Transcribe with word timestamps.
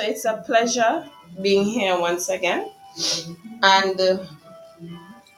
So 0.00 0.06
it's 0.06 0.24
a 0.24 0.42
pleasure 0.46 1.06
being 1.42 1.62
here 1.62 2.00
once 2.00 2.30
again. 2.30 2.70
And 3.62 4.00
uh, 4.00 4.24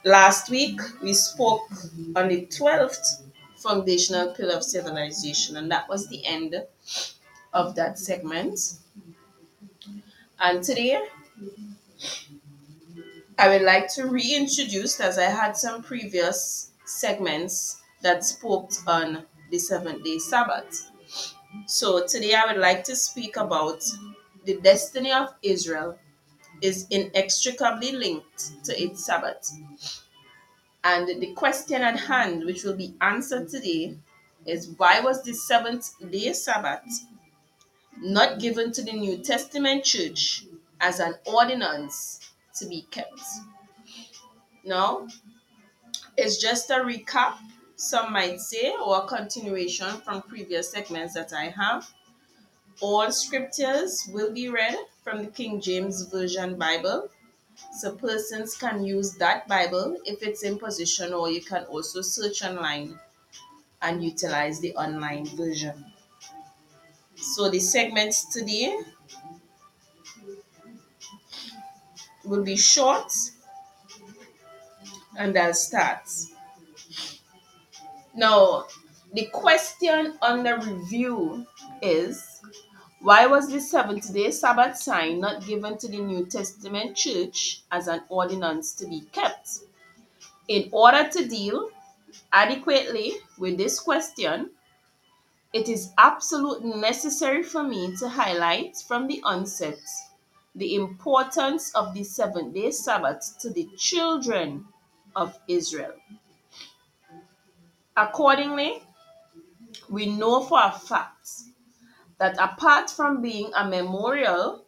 last 0.05 0.49
week 0.49 0.79
we 1.01 1.13
spoke 1.13 1.67
on 2.15 2.29
the 2.29 2.45
12th 2.45 3.23
foundational 3.57 4.33
pillar 4.33 4.55
of 4.55 4.63
civilization, 4.63 5.57
and 5.57 5.69
that 5.69 5.89
was 5.89 6.07
the 6.07 6.25
end 6.25 6.55
of 7.53 7.75
that 7.75 7.99
segment. 7.99 8.57
And 10.39 10.63
today 10.63 10.97
I 13.37 13.49
would 13.49 13.63
like 13.63 13.93
to 13.95 14.07
reintroduce, 14.07 15.01
as 15.01 15.17
I 15.17 15.25
had 15.25 15.57
some 15.57 15.83
previous 15.83 16.71
segments 16.85 17.81
that 18.01 18.23
spoke 18.23 18.71
on 18.87 19.25
the 19.51 19.59
seventh 19.59 20.05
day 20.05 20.19
Sabbath. 20.19 20.89
So 21.67 22.07
today 22.07 22.33
I 22.33 22.45
would 22.45 22.61
like 22.61 22.85
to 22.85 22.95
speak 22.95 23.35
about 23.35 23.83
the 24.45 24.59
destiny 24.61 25.11
of 25.11 25.33
Israel 25.41 25.97
is 26.61 26.87
inextricably 26.89 27.91
linked 27.91 28.63
to 28.65 28.81
its 28.81 29.05
Sabbath. 29.05 29.51
And 30.83 31.21
the 31.21 31.33
question 31.33 31.81
at 31.81 31.99
hand, 31.99 32.45
which 32.45 32.63
will 32.63 32.75
be 32.75 32.95
answered 33.01 33.49
today, 33.49 33.97
is 34.45 34.69
why 34.77 34.99
was 34.99 35.23
the 35.23 35.33
seventh 35.33 35.91
day 36.11 36.33
Sabbath 36.33 37.05
not 37.97 38.39
given 38.39 38.71
to 38.73 38.81
the 38.81 38.91
New 38.91 39.17
Testament 39.17 39.85
church 39.85 40.45
as 40.81 40.99
an 40.99 41.15
ordinance 41.25 42.19
to 42.57 42.67
be 42.67 42.85
kept? 42.91 43.21
Now, 44.65 45.07
it's 46.17 46.37
just 46.37 46.69
a 46.69 46.75
recap, 46.75 47.35
some 47.75 48.13
might 48.13 48.39
say, 48.39 48.73
or 48.85 49.03
a 49.03 49.07
continuation 49.07 49.89
from 50.01 50.21
previous 50.23 50.71
segments 50.71 51.13
that 51.13 51.33
I 51.33 51.45
have. 51.45 51.89
All 52.81 53.11
scriptures 53.11 54.09
will 54.11 54.33
be 54.33 54.49
read 54.49 54.77
from 55.03 55.23
the 55.23 55.31
King 55.31 55.61
James 55.61 56.03
Version 56.03 56.57
Bible. 56.57 57.09
So 57.79 57.95
persons 57.95 58.55
can 58.55 58.83
use 58.83 59.13
that 59.17 59.47
Bible 59.47 59.97
if 60.05 60.23
it's 60.23 60.43
in 60.43 60.57
position, 60.57 61.13
or 61.13 61.29
you 61.29 61.41
can 61.41 61.63
also 61.65 62.01
search 62.01 62.43
online 62.43 62.99
and 63.81 64.03
utilize 64.03 64.59
the 64.59 64.75
online 64.75 65.25
version. 65.27 65.85
So 67.15 67.49
the 67.49 67.59
segments 67.59 68.25
today 68.33 68.77
will 72.25 72.43
be 72.43 72.57
short 72.57 73.11
and 75.17 75.37
I'll 75.37 75.53
start. 75.53 76.09
Now, 78.15 78.65
the 79.13 79.25
question 79.27 80.17
under 80.21 80.57
review 80.57 81.45
is 81.81 82.32
why 83.03 83.25
was 83.25 83.49
the 83.49 83.59
seventh 83.59 84.13
day 84.13 84.31
Sabbath 84.31 84.77
sign 84.77 85.19
not 85.19 85.45
given 85.45 85.77
to 85.77 85.89
the 85.89 85.97
New 85.97 86.25
Testament 86.25 86.95
church 86.95 87.61
as 87.69 87.89
an 87.89 88.01
ordinance 88.07 88.71
to 88.75 88.87
be 88.87 89.01
kept? 89.11 89.59
In 90.47 90.69
order 90.71 91.09
to 91.09 91.27
deal 91.27 91.69
adequately 92.31 93.15
with 93.37 93.57
this 93.57 93.77
question, 93.77 94.51
it 95.51 95.67
is 95.67 95.91
absolutely 95.97 96.79
necessary 96.79 97.43
for 97.43 97.61
me 97.61 97.93
to 97.97 98.07
highlight 98.07 98.77
from 98.87 99.07
the 99.07 99.21
onset 99.25 99.79
the 100.55 100.75
importance 100.75 101.75
of 101.75 101.93
the 101.93 102.05
seventh 102.05 102.53
day 102.53 102.71
Sabbath 102.71 103.37
to 103.41 103.49
the 103.49 103.67
children 103.75 104.65
of 105.13 105.37
Israel. 105.49 105.95
Accordingly, 107.97 108.81
we 109.89 110.05
know 110.05 110.41
for 110.43 110.61
a 110.63 110.71
fact 110.71 111.27
that 112.23 112.37
apart 112.39 112.89
from 112.89 113.21
being 113.21 113.51
a 113.53 113.67
memorial 113.67 114.63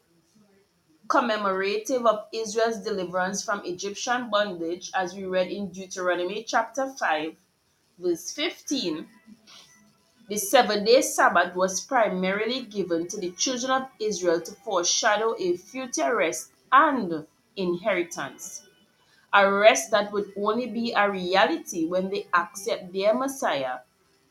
commemorative 1.07 2.05
of 2.05 2.25
Israel's 2.33 2.83
deliverance 2.83 3.45
from 3.45 3.61
Egyptian 3.63 4.29
bondage, 4.29 4.91
as 4.93 5.15
we 5.15 5.23
read 5.23 5.47
in 5.47 5.69
Deuteronomy 5.69 6.43
chapter 6.43 6.91
5, 6.99 7.33
verse 7.97 8.33
15, 8.33 9.07
the 10.27 10.37
seven 10.37 10.83
day 10.83 10.99
Sabbath 10.99 11.55
was 11.55 11.79
primarily 11.79 12.63
given 12.63 13.07
to 13.07 13.21
the 13.21 13.31
children 13.31 13.71
of 13.71 13.87
Israel 14.01 14.41
to 14.41 14.51
foreshadow 14.51 15.33
a 15.39 15.55
future 15.55 16.13
rest 16.13 16.51
and 16.73 17.25
inheritance. 17.55 18.67
A 19.31 19.49
rest 19.49 19.91
that 19.91 20.11
would 20.11 20.33
only 20.35 20.67
be 20.67 20.91
a 20.91 21.09
reality 21.09 21.85
when 21.85 22.09
they 22.09 22.27
accept 22.33 22.91
their 22.91 23.13
Messiah, 23.13 23.77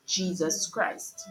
Jesus 0.07 0.67
Christ. 0.67 1.27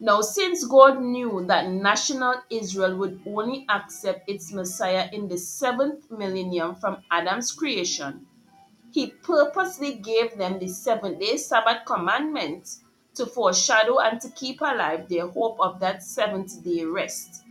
Now, 0.00 0.20
since 0.20 0.64
God 0.64 1.02
knew 1.02 1.44
that 1.48 1.70
national 1.70 2.34
Israel 2.50 2.96
would 2.98 3.20
only 3.26 3.66
accept 3.68 4.30
its 4.30 4.52
Messiah 4.52 5.08
in 5.12 5.26
the 5.26 5.36
seventh 5.36 6.08
millennium 6.08 6.76
from 6.76 7.02
Adam's 7.10 7.50
creation, 7.50 8.24
he 8.92 9.08
purposely 9.08 9.94
gave 9.94 10.38
them 10.38 10.60
the 10.60 10.68
seventh 10.68 11.18
day 11.18 11.36
Sabbath 11.36 11.84
commandment 11.84 12.76
to 13.14 13.26
foreshadow 13.26 13.98
and 13.98 14.20
to 14.20 14.30
keep 14.30 14.60
alive 14.60 15.08
their 15.08 15.26
hope 15.26 15.58
of 15.58 15.80
that 15.80 16.04
seventh 16.04 16.62
day 16.62 16.84
rest, 16.84 17.42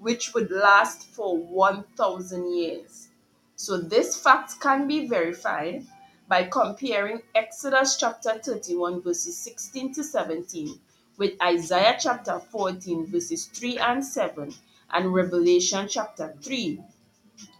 which 0.00 0.34
would 0.34 0.50
last 0.50 1.04
for 1.06 1.38
1,000 1.38 2.52
years. 2.52 3.10
So, 3.54 3.78
this 3.78 4.16
fact 4.16 4.58
can 4.58 4.88
be 4.88 5.06
verified 5.06 5.86
by 6.26 6.48
comparing 6.48 7.22
Exodus 7.36 7.96
chapter 7.96 8.40
31, 8.40 9.02
verses 9.02 9.38
16 9.38 9.94
to 9.94 10.02
17, 10.02 10.80
with 11.18 11.40
Isaiah 11.42 11.96
chapter 12.00 12.40
14, 12.40 13.06
verses 13.06 13.46
3 13.46 13.78
and 13.78 14.04
7, 14.04 14.54
and 14.92 15.14
Revelation 15.14 15.86
chapter 15.88 16.34
3, 16.42 16.80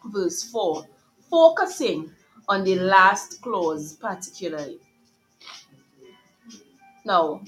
verse 0.06 0.42
4, 0.44 0.86
focusing 1.30 2.10
on 2.48 2.64
the 2.64 2.76
last 2.76 3.40
clause 3.42 3.94
particularly. 3.94 4.78
Now, 7.04 7.42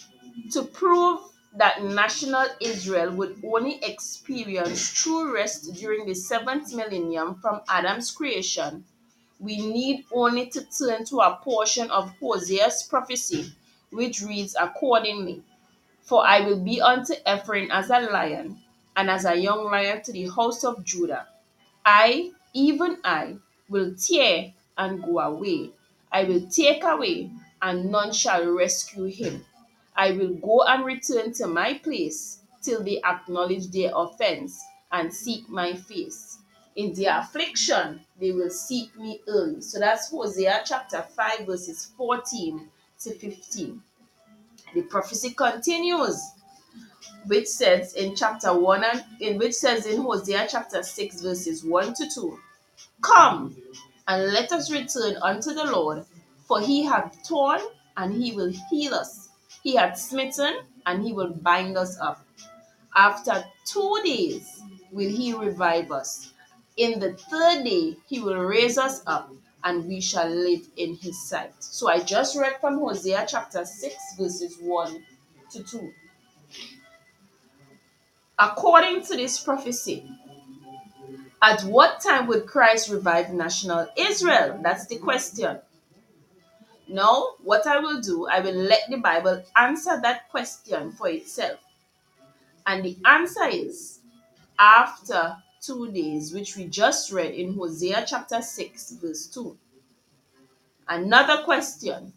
to 0.53 0.62
prove 0.62 1.21
that 1.56 1.85
national 1.85 2.47
Israel 2.61 3.12
would 3.12 3.41
only 3.45 3.83
experience 3.85 4.93
true 4.93 5.33
rest 5.33 5.73
during 5.75 6.06
the 6.06 6.15
seventh 6.15 6.75
millennium 6.75 7.37
from 7.37 7.61
Adam's 7.69 8.11
creation, 8.11 8.85
we 9.39 9.56
need 9.59 10.05
only 10.12 10.47
to 10.47 10.65
turn 10.65 11.05
to 11.06 11.21
a 11.21 11.39
portion 11.43 11.91
of 11.91 12.12
Hosea's 12.21 12.83
prophecy, 12.85 13.53
which 13.91 14.23
reads 14.23 14.56
accordingly 14.59 15.43
For 16.05 16.27
I 16.27 16.41
will 16.41 16.61
be 16.61 16.81
unto 16.81 17.15
Ephraim 17.27 17.71
as 17.71 17.91
a 17.91 18.01
lion, 18.01 18.59
and 18.95 19.11
as 19.11 19.25
a 19.25 19.35
young 19.35 19.65
lion 19.65 20.03
to 20.03 20.12
the 20.12 20.29
house 20.29 20.62
of 20.62 20.85
Judah. 20.85 21.27
I, 21.85 22.33
even 22.53 22.99
I, 23.03 23.37
will 23.69 23.95
tear 23.95 24.53
and 24.77 25.03
go 25.03 25.19
away. 25.19 25.71
I 26.12 26.25
will 26.25 26.47
take 26.49 26.85
away, 26.85 27.31
and 27.62 27.91
none 27.91 28.12
shall 28.12 28.47
rescue 28.47 29.05
him. 29.05 29.45
I 29.97 30.12
will 30.12 30.35
go 30.35 30.62
and 30.62 30.85
return 30.85 31.33
to 31.35 31.47
my 31.47 31.75
place 31.75 32.41
till 32.62 32.83
they 32.83 33.01
acknowledge 33.03 33.69
their 33.71 33.93
offense 33.95 34.62
and 34.93 35.12
seek 35.12 35.49
my 35.49 35.75
face. 35.75 36.39
In 36.77 36.93
their 36.95 37.19
affliction, 37.19 38.01
they 38.21 38.33
will 38.33 38.51
seek 38.51 38.97
me 38.99 39.21
early. 39.29 39.61
So 39.61 39.79
that's 39.79 40.11
Hosea 40.11 40.62
chapter 40.65 41.03
5, 41.03 41.47
verses 41.47 41.93
14 41.97 42.69
to 43.01 43.15
15. 43.15 43.83
The 44.75 44.82
prophecy 44.82 45.31
continues, 45.31 46.21
which 47.26 47.47
says 47.47 47.94
in 47.94 48.17
chapter 48.17 48.59
1 48.59 48.85
and 48.85 49.05
in 49.21 49.38
which 49.38 49.55
says 49.55 49.87
in 49.87 50.03
Hosea 50.03 50.49
chapter 50.50 50.82
6, 50.82 51.23
verses 51.23 51.65
1 51.65 51.94
to 51.94 52.09
2. 52.12 52.38
Come 53.00 53.56
and 54.09 54.32
let 54.32 54.50
us 54.50 54.73
return 54.73 55.17
unto 55.23 55.55
the 55.55 55.65
Lord, 55.65 56.05
for 56.47 56.61
he 56.61 56.82
hath 56.85 57.17
torn 57.26 57.61
and 57.97 58.12
he 58.15 58.32
will 58.32 58.53
heal 58.69 58.94
us. 58.94 59.29
He 59.62 59.76
hath 59.76 59.97
smitten 59.97 60.55
and 60.87 61.05
he 61.05 61.12
will 61.12 61.31
bind 61.31 61.79
us 61.79 61.97
up. 62.00 62.27
After 62.97 63.44
two 63.65 64.00
days 64.05 64.61
will 64.91 65.09
he 65.09 65.32
revive 65.32 65.93
us. 65.93 66.32
In 66.77 66.99
the 66.99 67.12
third 67.12 67.65
day 67.65 67.97
he 68.06 68.20
will 68.20 68.37
raise 68.37 68.77
us 68.77 69.03
up 69.06 69.32
and 69.65 69.87
we 69.87 70.01
shall 70.01 70.29
live 70.29 70.69
in 70.77 70.95
his 70.97 71.29
sight. 71.29 71.55
So 71.59 71.89
I 71.89 72.01
just 72.01 72.37
read 72.37 72.61
from 72.61 72.79
Hosea 72.79 73.25
chapter 73.27 73.65
6, 73.65 73.95
verses 74.19 74.59
1 74.61 75.05
to 75.53 75.63
2. 75.63 75.93
According 78.39 79.03
to 79.07 79.17
this 79.17 79.41
prophecy, 79.41 80.05
at 81.41 81.63
what 81.63 82.01
time 82.01 82.27
would 82.27 82.47
Christ 82.47 82.91
revive 82.91 83.33
national 83.33 83.89
Israel? 83.97 84.61
That's 84.63 84.87
the 84.87 84.99
question. 84.99 85.59
Now, 86.87 87.29
what 87.43 87.67
I 87.67 87.79
will 87.79 88.01
do, 88.01 88.27
I 88.27 88.41
will 88.41 88.55
let 88.55 88.91
the 88.91 88.99
Bible 88.99 89.43
answer 89.57 89.99
that 90.03 90.29
question 90.29 90.93
for 90.93 91.09
itself. 91.09 91.59
And 92.67 92.85
the 92.85 92.97
answer 93.05 93.47
is 93.47 94.01
after 94.59 95.37
two 95.67 95.91
days, 95.91 96.33
which 96.33 96.57
we 96.57 96.67
just 96.67 97.13
read 97.13 97.33
in 97.33 97.55
Hosea 97.55 98.05
chapter 98.07 98.43
6, 98.43 98.93
verse 98.93 99.27
2. 99.29 99.57
Another 100.89 101.43
question. 101.45 102.13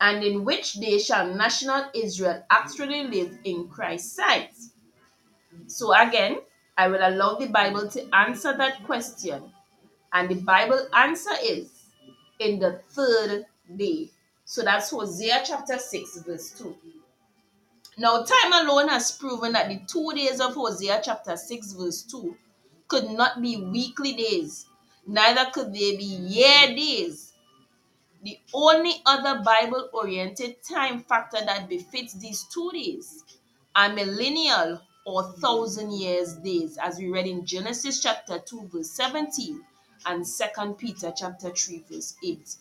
And 0.00 0.22
in 0.22 0.44
which 0.44 0.74
day 0.74 0.98
shall 0.98 1.32
national 1.34 1.84
Israel 1.94 2.44
actually 2.50 3.04
live 3.04 3.38
in 3.44 3.68
Christ's 3.68 4.16
sight? 4.16 4.54
So 5.66 5.94
again, 5.94 6.38
I 6.76 6.88
will 6.88 7.00
allow 7.00 7.36
the 7.36 7.46
Bible 7.46 7.88
to 7.90 8.14
answer 8.14 8.56
that 8.56 8.84
question. 8.84 9.42
And 10.12 10.28
the 10.28 10.40
Bible 10.42 10.86
answer 10.94 11.30
is 11.42 11.70
in 12.38 12.58
the 12.58 12.80
third 12.90 13.46
day. 13.76 14.10
So 14.44 14.62
that's 14.62 14.90
Hosea 14.90 15.42
chapter 15.44 15.78
6, 15.78 16.22
verse 16.26 16.50
2. 16.58 16.74
Now, 17.98 18.24
time 18.24 18.52
alone 18.52 18.88
has 18.88 19.12
proven 19.12 19.52
that 19.52 19.68
the 19.68 19.80
two 19.86 20.12
days 20.14 20.40
of 20.40 20.54
Hosea 20.54 21.00
chapter 21.04 21.36
6, 21.36 21.72
verse 21.72 22.02
2 22.02 22.36
could 22.92 23.10
not 23.10 23.40
be 23.40 23.56
weekly 23.56 24.12
days, 24.12 24.66
neither 25.06 25.50
could 25.50 25.72
they 25.72 25.96
be 25.96 26.04
year 26.04 26.76
days. 26.76 27.32
The 28.22 28.38
only 28.52 28.92
other 29.06 29.42
Bible 29.42 29.88
oriented 29.94 30.62
time 30.62 31.00
factor 31.00 31.38
that 31.42 31.70
befits 31.70 32.12
these 32.12 32.44
two 32.52 32.70
days 32.70 33.24
are 33.74 33.94
millennial 33.94 34.82
or 35.06 35.32
thousand 35.40 35.92
years 35.92 36.34
days, 36.34 36.76
as 36.76 36.98
we 36.98 37.08
read 37.08 37.26
in 37.26 37.46
Genesis 37.46 37.98
chapter 37.98 38.38
2, 38.38 38.68
verse 38.70 38.90
17 38.90 39.62
and 40.04 40.26
2 40.26 40.74
Peter 40.74 41.14
chapter 41.16 41.48
3, 41.48 41.84
verse 41.90 42.14
8. 42.22 42.56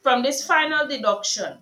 From 0.00 0.22
this 0.22 0.46
final 0.46 0.86
deduction, 0.86 1.58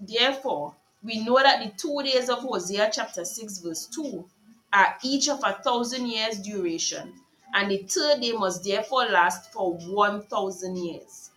therefore, 0.00 0.74
we 1.02 1.22
know 1.22 1.36
that 1.42 1.62
the 1.62 1.70
two 1.76 2.02
days 2.02 2.30
of 2.30 2.38
Hosea 2.38 2.88
chapter 2.94 3.26
6, 3.26 3.58
verse 3.58 3.86
2 3.94 4.24
are 4.72 4.96
each 5.02 5.28
of 5.28 5.40
a 5.44 5.52
thousand 5.62 6.06
years 6.06 6.38
duration, 6.38 7.12
and 7.56 7.70
the 7.70 7.78
third 7.78 8.20
day 8.20 8.32
must 8.32 8.62
therefore 8.62 9.06
last 9.06 9.50
for 9.50 9.72
1,000 9.78 10.76
years. 10.76 11.30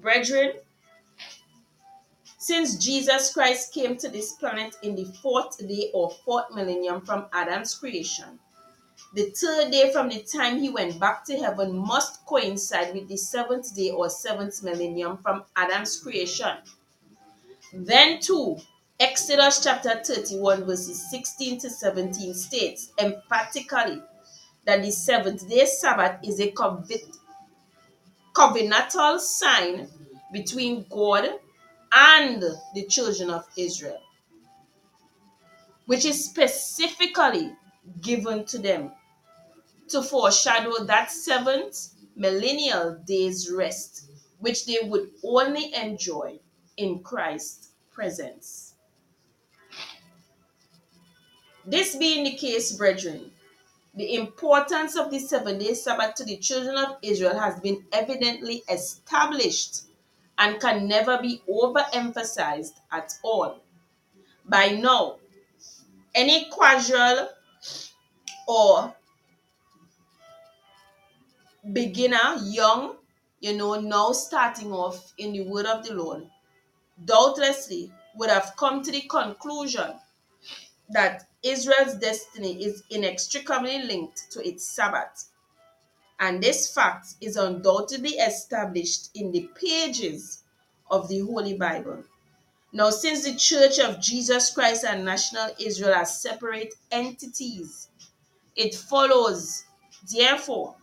Brethren, 0.00 0.54
since 2.38 2.74
Jesus 2.74 3.32
Christ 3.32 3.72
came 3.72 3.96
to 3.98 4.08
this 4.08 4.32
planet 4.32 4.74
in 4.82 4.96
the 4.96 5.04
fourth 5.22 5.56
day 5.68 5.90
or 5.94 6.10
fourth 6.10 6.52
millennium 6.52 7.02
from 7.02 7.26
Adam's 7.32 7.72
creation, 7.76 8.40
the 9.14 9.30
third 9.30 9.70
day 9.70 9.92
from 9.92 10.08
the 10.08 10.22
time 10.22 10.58
he 10.58 10.70
went 10.70 10.98
back 10.98 11.24
to 11.26 11.38
heaven 11.38 11.76
must 11.76 12.26
coincide 12.26 12.92
with 12.92 13.06
the 13.06 13.16
seventh 13.16 13.76
day 13.76 13.90
or 13.90 14.10
seventh 14.10 14.60
millennium 14.64 15.18
from 15.18 15.44
Adam's 15.54 16.00
creation. 16.00 16.56
Then, 17.72 18.18
too, 18.18 18.56
Exodus 18.98 19.62
chapter 19.62 20.02
31, 20.04 20.64
verses 20.64 21.08
16 21.10 21.60
to 21.60 21.70
17 21.70 22.34
states 22.34 22.92
emphatically 22.98 24.02
that 24.64 24.82
the 24.82 24.90
seventh 24.90 25.48
day 25.48 25.66
Sabbath 25.66 26.18
is 26.24 26.40
a 26.40 26.52
covenantal 28.34 29.18
sign 29.18 29.88
between 30.32 30.86
God 30.88 31.28
and 31.92 32.42
the 32.74 32.84
children 32.86 33.30
of 33.30 33.44
Israel, 33.56 34.00
which 35.86 36.04
is 36.04 36.24
specifically 36.24 37.52
given 38.00 38.44
to 38.46 38.58
them 38.58 38.92
to 39.88 40.02
foreshadow 40.02 40.84
that 40.84 41.10
seventh 41.10 41.88
millennial 42.16 42.98
day's 43.06 43.50
rest, 43.50 44.06
which 44.38 44.64
they 44.66 44.78
would 44.84 45.10
only 45.24 45.74
enjoy 45.74 46.38
in 46.76 47.00
Christ's 47.00 47.68
presence. 47.92 48.74
This 51.66 51.94
being 51.96 52.24
the 52.24 52.36
case, 52.36 52.72
brethren, 52.72 53.30
the 53.94 54.14
importance 54.14 54.96
of 54.96 55.10
the 55.10 55.18
seven 55.18 55.58
day 55.58 55.74
Sabbath 55.74 56.14
to 56.14 56.24
the 56.24 56.38
children 56.38 56.76
of 56.76 56.96
Israel 57.02 57.38
has 57.38 57.60
been 57.60 57.84
evidently 57.92 58.62
established 58.70 59.82
and 60.38 60.60
can 60.60 60.88
never 60.88 61.20
be 61.20 61.42
overemphasized 61.48 62.72
at 62.90 63.12
all. 63.22 63.60
By 64.46 64.68
now, 64.70 65.16
any 66.14 66.50
casual 66.50 67.28
or 68.48 68.94
beginner, 71.72 72.36
young, 72.42 72.96
you 73.40 73.56
know, 73.56 73.78
now 73.78 74.12
starting 74.12 74.72
off 74.72 75.12
in 75.18 75.32
the 75.32 75.42
word 75.42 75.66
of 75.66 75.84
the 75.84 75.94
Lord, 75.94 76.26
doubtlessly 77.04 77.92
would 78.16 78.30
have 78.30 78.54
come 78.56 78.82
to 78.82 78.90
the 78.90 79.02
conclusion 79.02 79.94
that 80.90 81.26
Israel's 81.42 81.94
destiny 81.94 82.64
is 82.64 82.84
inextricably 82.90 83.82
linked 83.82 84.30
to 84.30 84.46
its 84.46 84.64
Sabbath. 84.64 85.30
And 86.20 86.42
this 86.42 86.72
fact 86.72 87.14
is 87.20 87.36
undoubtedly 87.36 88.10
established 88.10 89.10
in 89.14 89.32
the 89.32 89.48
pages 89.60 90.44
of 90.90 91.08
the 91.08 91.20
Holy 91.20 91.54
Bible. 91.54 92.04
Now, 92.72 92.90
since 92.90 93.24
the 93.24 93.34
Church 93.34 93.78
of 93.80 94.00
Jesus 94.00 94.50
Christ 94.50 94.84
and 94.84 95.04
National 95.04 95.50
Israel 95.58 95.94
are 95.94 96.06
separate 96.06 96.74
entities, 96.90 97.88
it 98.56 98.74
follows, 98.74 99.64
therefore, 100.10 100.76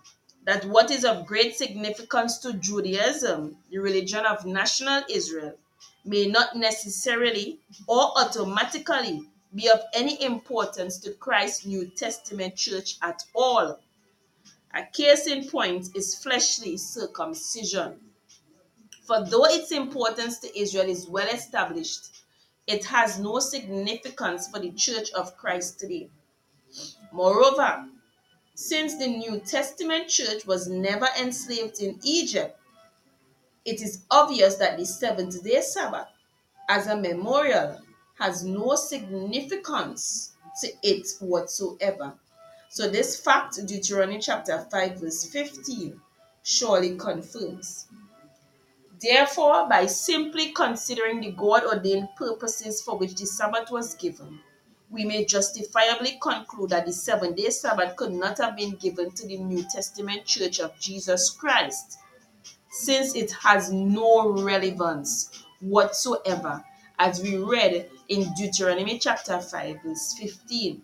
that 0.45 0.65
what 0.65 0.91
is 0.91 1.05
of 1.05 1.25
great 1.25 1.55
significance 1.55 2.37
to 2.39 2.53
Judaism, 2.53 3.57
the 3.71 3.77
religion 3.79 4.25
of 4.25 4.45
national 4.45 5.03
Israel, 5.09 5.55
may 6.05 6.27
not 6.27 6.55
necessarily 6.55 7.59
or 7.87 8.11
automatically 8.17 9.21
be 9.53 9.69
of 9.69 9.81
any 9.93 10.21
importance 10.23 10.99
to 10.99 11.13
Christ's 11.13 11.65
New 11.65 11.87
Testament 11.87 12.55
church 12.55 12.97
at 13.01 13.23
all. 13.33 13.79
A 14.73 14.83
case 14.93 15.27
in 15.27 15.47
point 15.49 15.89
is 15.95 16.15
fleshly 16.15 16.77
circumcision. 16.77 17.99
For 19.05 19.25
though 19.25 19.45
its 19.45 19.71
importance 19.71 20.37
to 20.39 20.59
Israel 20.59 20.87
is 20.87 21.07
well 21.07 21.27
established, 21.27 22.21
it 22.67 22.85
has 22.85 23.19
no 23.19 23.39
significance 23.39 24.47
for 24.47 24.59
the 24.59 24.71
church 24.71 25.09
of 25.11 25.35
Christ 25.35 25.79
today. 25.79 26.09
Moreover, 27.11 27.87
since 28.53 28.97
the 28.97 29.07
New 29.07 29.39
Testament 29.39 30.09
church 30.09 30.45
was 30.45 30.67
never 30.67 31.07
enslaved 31.19 31.81
in 31.81 31.99
Egypt, 32.03 32.59
it 33.65 33.81
is 33.81 34.03
obvious 34.11 34.55
that 34.55 34.77
the 34.77 34.85
seventh 34.85 35.43
day 35.43 35.61
Sabbath, 35.61 36.07
as 36.69 36.85
a 36.85 36.95
memorial, 36.95 37.79
has 38.19 38.43
no 38.43 38.75
significance 38.75 40.33
to 40.61 40.71
it 40.83 41.07
whatsoever. 41.19 42.13
So, 42.69 42.87
this 42.89 43.19
fact, 43.19 43.65
Deuteronomy 43.65 44.19
chapter 44.19 44.67
5, 44.69 44.99
verse 44.99 45.25
15, 45.25 45.99
surely 46.43 46.97
confirms. 46.97 47.87
Therefore, 49.01 49.67
by 49.69 49.85
simply 49.85 50.51
considering 50.51 51.21
the 51.21 51.31
God 51.31 51.63
ordained 51.63 52.09
purposes 52.17 52.81
for 52.81 52.97
which 52.97 53.15
the 53.15 53.25
Sabbath 53.25 53.71
was 53.71 53.95
given, 53.95 54.39
we 54.91 55.05
may 55.05 55.23
justifiably 55.23 56.19
conclude 56.21 56.71
that 56.71 56.85
the 56.85 56.91
seven 56.91 57.33
day 57.33 57.49
Sabbath 57.49 57.95
could 57.95 58.11
not 58.11 58.39
have 58.39 58.57
been 58.57 58.71
given 58.71 59.11
to 59.11 59.25
the 59.25 59.37
New 59.37 59.63
Testament 59.71 60.25
Church 60.25 60.59
of 60.59 60.77
Jesus 60.79 61.29
Christ, 61.29 61.97
since 62.71 63.15
it 63.15 63.31
has 63.31 63.71
no 63.71 64.31
relevance 64.31 65.45
whatsoever, 65.61 66.63
as 66.99 67.21
we 67.21 67.37
read 67.37 67.89
in 68.09 68.31
Deuteronomy 68.33 68.99
chapter 68.99 69.39
5, 69.39 69.77
verse 69.83 70.15
15. 70.19 70.81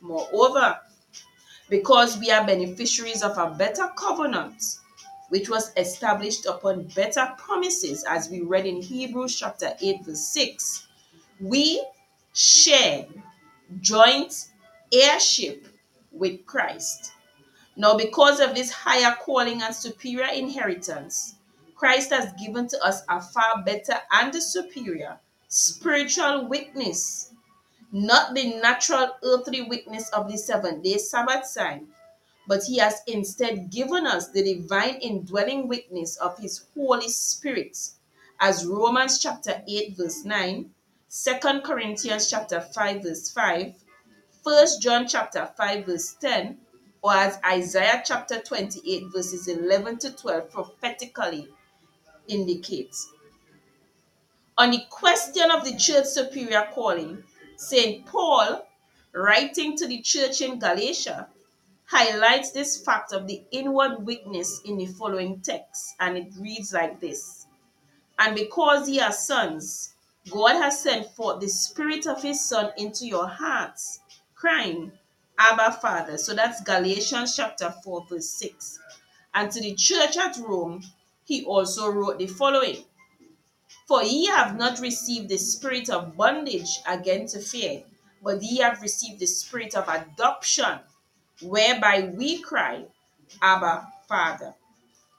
Moreover, 0.00 0.78
because 1.68 2.18
we 2.18 2.30
are 2.30 2.46
beneficiaries 2.46 3.22
of 3.22 3.36
a 3.38 3.54
better 3.54 3.88
covenant, 3.96 4.62
which 5.28 5.48
was 5.48 5.72
established 5.76 6.46
upon 6.46 6.84
better 6.94 7.30
promises, 7.38 8.04
as 8.08 8.30
we 8.30 8.40
read 8.40 8.66
in 8.66 8.80
Hebrews 8.80 9.38
chapter 9.38 9.74
8, 9.80 10.04
verse 10.04 10.26
6, 10.28 10.88
we 11.40 11.84
share 12.32 13.06
joint 13.80 14.48
heirship 14.92 15.68
with 16.10 16.44
Christ. 16.46 17.12
Now, 17.76 17.96
because 17.96 18.40
of 18.40 18.54
this 18.54 18.70
higher 18.70 19.14
calling 19.20 19.62
and 19.62 19.74
superior 19.74 20.28
inheritance, 20.32 21.36
Christ 21.82 22.10
has 22.10 22.32
given 22.34 22.68
to 22.68 22.80
us 22.84 23.02
a 23.08 23.20
far 23.20 23.60
better 23.66 23.96
and 24.12 24.32
superior 24.40 25.18
spiritual 25.48 26.46
witness, 26.46 27.32
not 27.90 28.36
the 28.36 28.54
natural 28.60 29.10
earthly 29.24 29.62
witness 29.62 30.08
of 30.10 30.30
the 30.30 30.38
seventh 30.38 30.84
day 30.84 30.96
Sabbath 30.96 31.44
sign, 31.44 31.88
but 32.46 32.62
he 32.62 32.78
has 32.78 33.02
instead 33.08 33.68
given 33.68 34.06
us 34.06 34.28
the 34.28 34.44
divine 34.44 34.94
indwelling 35.00 35.66
witness 35.66 36.16
of 36.18 36.38
his 36.38 36.66
Holy 36.76 37.08
Spirit, 37.08 37.76
as 38.38 38.64
Romans 38.64 39.18
chapter 39.18 39.60
8, 39.66 39.96
verse 39.96 40.24
9, 40.24 40.70
2 41.10 41.60
Corinthians 41.62 42.30
chapter 42.30 42.60
5, 42.60 43.02
verse 43.02 43.28
5, 43.32 43.74
1 44.44 44.66
John 44.80 45.08
chapter 45.08 45.50
5, 45.56 45.86
verse 45.86 46.14
10, 46.20 46.58
or 47.02 47.12
as 47.12 47.40
Isaiah 47.44 48.04
chapter 48.06 48.40
28, 48.40 49.06
verses 49.12 49.48
11 49.48 49.98
to 49.98 50.12
12 50.12 50.48
prophetically 50.48 51.48
indicates. 52.28 53.08
On 54.58 54.70
the 54.70 54.84
question 54.90 55.50
of 55.50 55.64
the 55.64 55.76
church 55.76 56.06
superior 56.06 56.68
calling, 56.72 57.24
St. 57.56 58.04
Paul, 58.06 58.66
writing 59.12 59.76
to 59.76 59.86
the 59.86 60.00
church 60.02 60.40
in 60.40 60.58
Galatia, 60.58 61.28
highlights 61.84 62.52
this 62.52 62.82
fact 62.82 63.12
of 63.12 63.26
the 63.26 63.42
inward 63.50 64.06
weakness 64.06 64.60
in 64.64 64.76
the 64.78 64.86
following 64.86 65.40
text, 65.40 65.94
and 66.00 66.16
it 66.16 66.32
reads 66.38 66.72
like 66.72 67.00
this 67.00 67.46
And 68.18 68.34
because 68.34 68.88
ye 68.88 69.00
are 69.00 69.12
sons, 69.12 69.94
God 70.30 70.62
has 70.62 70.80
sent 70.80 71.10
forth 71.14 71.40
the 71.40 71.48
Spirit 71.48 72.06
of 72.06 72.22
His 72.22 72.44
Son 72.46 72.70
into 72.76 73.06
your 73.06 73.26
hearts, 73.26 74.00
crying, 74.34 74.92
Abba, 75.38 75.78
Father. 75.80 76.18
So 76.18 76.34
that's 76.34 76.60
Galatians 76.62 77.36
chapter 77.36 77.74
4, 77.82 78.06
verse 78.08 78.30
6. 78.30 78.78
And 79.34 79.50
to 79.50 79.60
the 79.60 79.74
church 79.74 80.16
at 80.16 80.36
Rome, 80.38 80.82
he 81.32 81.42
also 81.46 81.88
wrote 81.88 82.18
the 82.18 82.26
following 82.26 82.84
For 83.88 84.02
ye 84.02 84.26
have 84.26 84.54
not 84.58 84.80
received 84.80 85.30
the 85.30 85.38
spirit 85.38 85.88
of 85.88 86.14
bondage 86.14 86.80
again 86.86 87.26
to 87.28 87.40
fear, 87.40 87.84
but 88.22 88.42
ye 88.42 88.58
have 88.58 88.82
received 88.82 89.18
the 89.18 89.26
spirit 89.26 89.74
of 89.74 89.88
adoption, 89.88 90.80
whereby 91.40 92.12
we 92.18 92.42
cry, 92.42 92.84
Abba, 93.40 93.88
Father. 94.06 94.54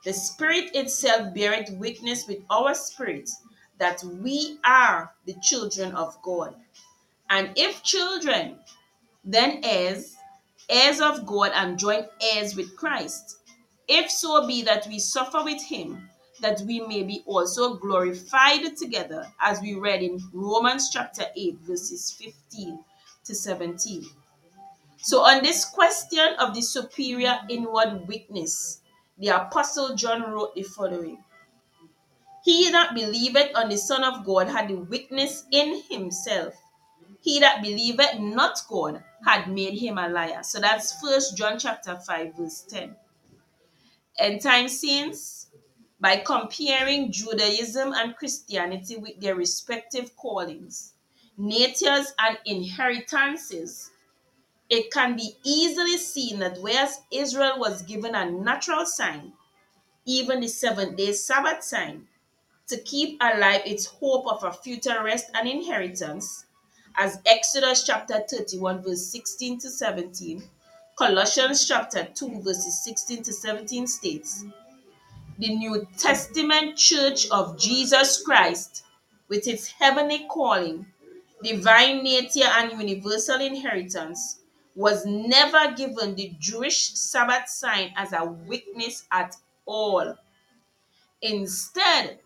The 0.03 0.13
Spirit 0.13 0.75
itself 0.75 1.33
beareth 1.33 1.71
witness 1.79 2.27
with 2.27 2.43
our 2.47 2.75
spirit 2.75 3.31
that 3.79 4.03
we 4.03 4.59
are 4.63 5.11
the 5.25 5.35
children 5.41 5.95
of 5.95 6.21
God. 6.21 6.55
And 7.27 7.53
if 7.55 7.81
children, 7.81 8.59
then 9.25 9.61
heirs, 9.63 10.15
heirs 10.69 11.01
of 11.01 11.25
God, 11.25 11.53
and 11.55 11.79
joint 11.79 12.07
heirs 12.21 12.55
with 12.55 12.75
Christ. 12.77 13.37
If 13.87 14.09
so 14.09 14.47
be 14.47 14.61
that 14.63 14.87
we 14.87 14.99
suffer 14.99 15.43
with 15.43 15.61
him, 15.61 16.09
that 16.41 16.61
we 16.61 16.79
may 16.81 17.03
be 17.03 17.23
also 17.25 17.75
glorified 17.75 18.77
together, 18.77 19.27
as 19.41 19.61
we 19.61 19.75
read 19.75 20.01
in 20.01 20.19
Romans 20.33 20.89
chapter 20.89 21.25
8, 21.35 21.59
verses 21.59 22.11
15 22.11 22.79
to 23.25 23.35
17. 23.35 24.05
So, 24.97 25.21
on 25.21 25.43
this 25.43 25.65
question 25.65 26.35
of 26.39 26.53
the 26.53 26.61
superior 26.61 27.39
inward 27.49 28.07
witness, 28.07 28.81
the 29.17 29.29
Apostle 29.29 29.95
John 29.95 30.31
wrote 30.31 30.55
the 30.55 30.63
following 30.63 31.23
He 32.43 32.71
that 32.71 32.95
believeth 32.95 33.55
on 33.55 33.69
the 33.69 33.77
Son 33.77 34.03
of 34.03 34.25
God 34.25 34.47
had 34.47 34.69
the 34.69 34.75
witness 34.75 35.43
in 35.51 35.81
himself. 35.89 36.55
He 37.21 37.39
that 37.41 37.61
believeth 37.61 38.19
not 38.19 38.61
God 38.69 39.03
had 39.25 39.47
made 39.49 39.77
him 39.77 39.97
a 39.97 40.09
liar. 40.09 40.41
So 40.43 40.59
that's 40.59 40.99
First 41.01 41.37
John 41.37 41.59
chapter 41.59 41.97
5, 41.97 42.35
verse 42.35 42.65
10. 42.69 42.95
End 44.17 44.41
time 44.41 44.67
saints, 44.67 45.47
by 45.99 46.17
comparing 46.17 47.11
Judaism 47.11 47.93
and 47.93 48.15
Christianity 48.15 48.97
with 48.97 49.19
their 49.19 49.35
respective 49.35 50.15
callings, 50.15 50.93
natures, 51.37 52.13
and 52.19 52.37
inheritances, 52.45 53.89
it 54.69 54.91
can 54.91 55.15
be 55.15 55.35
easily 55.43 55.97
seen 55.97 56.39
that 56.39 56.57
whereas 56.61 57.01
Israel 57.11 57.57
was 57.57 57.83
given 57.83 58.15
a 58.15 58.29
natural 58.29 58.85
sign, 58.85 59.33
even 60.05 60.41
the 60.41 60.47
seventh 60.47 60.97
day 60.97 61.13
Sabbath 61.13 61.63
sign, 61.63 62.07
to 62.67 62.77
keep 62.77 63.21
alive 63.21 63.61
its 63.65 63.85
hope 63.85 64.27
of 64.27 64.43
a 64.43 64.51
future 64.51 65.03
rest 65.03 65.29
and 65.33 65.47
inheritance, 65.47 66.45
as 66.95 67.19
Exodus 67.25 67.83
chapter 67.83 68.23
31, 68.29 68.83
verse 68.83 69.05
16 69.07 69.59
to 69.59 69.69
17, 69.69 70.43
Colossians 70.95 71.67
chapter 71.67 72.05
2, 72.13 72.41
verses 72.43 72.83
16 72.83 73.23
to 73.23 73.33
17 73.33 73.87
states, 73.87 74.45
the 75.39 75.55
New 75.55 75.87
Testament 75.97 76.77
Church 76.77 77.27
of 77.31 77.57
Jesus 77.57 78.21
Christ, 78.21 78.85
with 79.27 79.47
its 79.47 79.65
heavenly 79.65 80.27
calling, 80.29 80.85
divine 81.41 82.03
nature, 82.03 82.45
and 82.45 82.79
universal 82.79 83.41
inheritance, 83.41 84.41
was 84.75 85.03
never 85.03 85.73
given 85.73 86.13
the 86.13 86.35
Jewish 86.39 86.91
Sabbath 86.93 87.49
sign 87.49 87.91
as 87.97 88.13
a 88.13 88.25
witness 88.25 89.07
at 89.11 89.35
all. 89.65 90.15
Instead, 91.23 92.19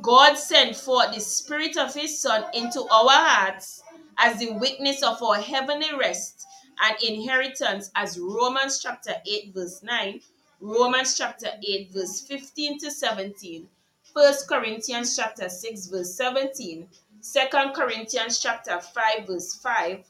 God 0.00 0.38
sent 0.38 0.76
forth 0.76 1.12
the 1.12 1.20
Spirit 1.20 1.76
of 1.76 1.92
His 1.92 2.18
Son 2.18 2.44
into 2.54 2.80
our 2.80 3.10
hearts 3.10 3.82
as 4.16 4.38
the 4.38 4.52
witness 4.54 5.02
of 5.02 5.22
our 5.22 5.36
heavenly 5.36 5.94
rest 5.94 6.46
and 6.80 6.96
inheritance, 7.02 7.90
as 7.94 8.18
Romans 8.18 8.80
chapter 8.82 9.14
8, 9.26 9.52
verse 9.54 9.82
9, 9.82 10.20
Romans 10.60 11.16
chapter 11.16 11.48
8, 11.66 11.90
verse 11.92 12.20
15 12.20 12.78
to 12.78 12.90
17, 12.90 13.68
1 14.12 14.34
Corinthians 14.48 15.16
chapter 15.16 15.48
6, 15.48 15.86
verse 15.86 16.14
17, 16.14 16.86
2 17.22 17.40
Corinthians 17.74 18.38
chapter 18.38 18.78
5, 18.80 19.26
verse 19.26 19.54
5, 19.56 20.04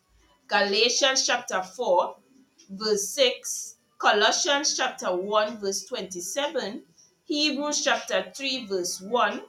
Galatians 0.48 1.26
chapter 1.26 1.62
4, 1.62 2.16
verse 2.70 3.08
6, 3.10 3.76
Colossians 3.98 4.76
chapter 4.76 5.14
1, 5.14 5.58
verse 5.58 5.84
27, 5.84 6.82
Hebrews 7.24 7.84
chapter 7.84 8.30
3, 8.34 8.66
verse 8.66 9.00
1, 9.00 9.40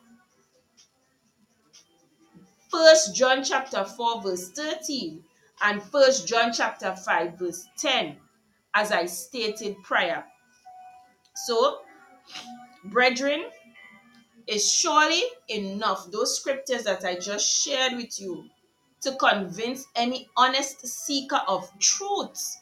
1 2.70 2.96
John 3.13 3.43
chapter 3.43 3.84
4, 3.84 4.22
verse 4.22 4.50
13, 4.50 5.24
and 5.62 5.81
1 5.81 6.12
John 6.25 6.51
chapter 6.53 6.95
5, 6.95 7.38
verse 7.38 7.67
10, 7.77 8.17
as 8.74 8.91
I 8.91 9.05
stated 9.05 9.75
prior. 9.83 10.24
So, 11.36 11.79
brethren, 12.86 13.45
is 14.48 14.72
surely 14.72 15.24
enough, 15.48 16.12
those 16.12 16.39
scriptures 16.39 16.83
that 16.83 17.05
I 17.05 17.15
just 17.15 17.63
shared 17.63 17.93
with 17.93 18.19
you, 18.19 18.45
to 19.01 19.15
convince 19.15 19.86
any 19.95 20.29
honest 20.38 20.86
seeker 20.88 21.41
of 21.48 21.69
truth 21.79 22.57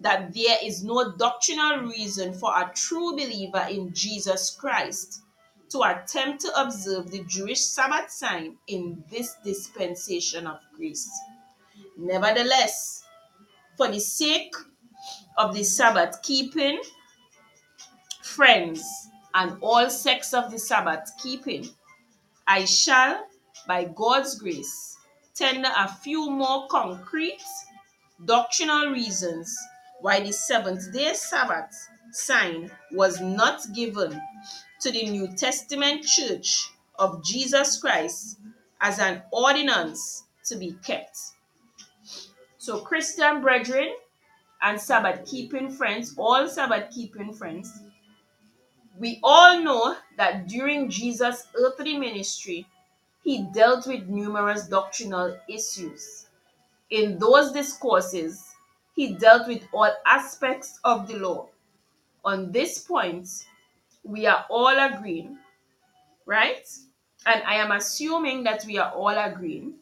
that 0.00 0.34
there 0.34 0.58
is 0.62 0.84
no 0.84 1.12
doctrinal 1.16 1.78
reason 1.78 2.32
for 2.34 2.52
a 2.54 2.70
true 2.74 3.12
believer 3.12 3.66
in 3.70 3.92
Jesus 3.94 4.50
Christ 4.50 5.22
to 5.70 5.80
attempt 5.82 6.42
to 6.42 6.60
observe 6.60 7.10
the 7.10 7.24
Jewish 7.24 7.60
Sabbath 7.60 8.10
sign 8.10 8.58
in 8.66 9.02
this 9.10 9.36
dispensation 9.44 10.46
of 10.46 10.58
grace. 10.76 11.08
Nevertheless, 11.96 13.04
for 13.76 13.88
the 13.88 14.00
sake 14.00 14.54
of 15.36 15.54
the 15.54 15.64
Sabbath 15.64 16.20
keeping, 16.22 16.80
friends, 18.22 18.82
and 19.34 19.56
all 19.60 19.88
sects 19.88 20.34
of 20.34 20.50
the 20.50 20.58
Sabbath 20.58 21.10
keeping, 21.22 21.68
I 22.46 22.64
shall, 22.64 23.26
by 23.66 23.84
God's 23.84 24.38
grace, 24.38 24.96
tender 25.34 25.70
a 25.76 25.88
few 25.88 26.30
more 26.30 26.66
concrete 26.68 27.42
doctrinal 28.24 28.90
reasons 28.90 29.56
why 30.00 30.20
the 30.20 30.32
seventh 30.32 30.92
day 30.92 31.12
Sabbath 31.14 31.74
sign 32.12 32.70
was 32.92 33.20
not 33.20 33.62
given 33.74 34.20
to 34.80 34.90
the 34.90 35.08
New 35.08 35.28
Testament 35.36 36.04
church 36.04 36.70
of 36.98 37.24
Jesus 37.24 37.80
Christ 37.80 38.38
as 38.80 38.98
an 38.98 39.22
ordinance 39.32 40.24
to 40.46 40.56
be 40.56 40.76
kept. 40.84 41.16
So, 42.62 42.78
Christian 42.78 43.40
brethren 43.40 43.92
and 44.62 44.80
Sabbath 44.80 45.28
keeping 45.28 45.68
friends, 45.68 46.14
all 46.16 46.46
Sabbath 46.46 46.94
keeping 46.94 47.32
friends, 47.32 47.82
we 48.96 49.18
all 49.24 49.58
know 49.58 49.96
that 50.16 50.46
during 50.46 50.88
Jesus' 50.88 51.48
earthly 51.56 51.98
ministry, 51.98 52.68
he 53.24 53.48
dealt 53.52 53.88
with 53.88 54.06
numerous 54.06 54.68
doctrinal 54.68 55.36
issues. 55.48 56.28
In 56.90 57.18
those 57.18 57.50
discourses, 57.50 58.54
he 58.94 59.14
dealt 59.14 59.48
with 59.48 59.66
all 59.72 59.92
aspects 60.06 60.78
of 60.84 61.08
the 61.08 61.16
law. 61.16 61.48
On 62.24 62.52
this 62.52 62.78
point, 62.78 63.28
we 64.04 64.26
are 64.26 64.46
all 64.48 64.78
agreeing, 64.78 65.36
right? 66.26 66.64
And 67.26 67.42
I 67.42 67.56
am 67.56 67.72
assuming 67.72 68.44
that 68.44 68.64
we 68.64 68.78
are 68.78 68.92
all 68.92 69.18
agreeing. 69.18 69.81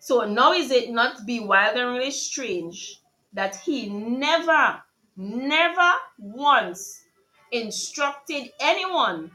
So 0.00 0.24
now 0.24 0.52
is 0.52 0.70
it 0.70 0.90
not 0.90 1.26
bewilderingly 1.26 2.10
strange 2.10 3.02
that 3.34 3.54
he 3.56 3.90
never, 3.90 4.82
never 5.14 5.92
once 6.18 7.04
instructed 7.52 8.50
anyone 8.60 9.30